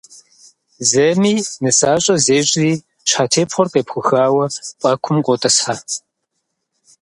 Зэми 0.89 1.33
нысащӏэ 1.63 2.15
зещӏри 2.25 2.71
щхьэтепхъуэр 3.07 3.67
къепхъухауэ 3.73 4.45
пӏэкум 4.79 5.17
къотӏысхьэ. 5.25 5.75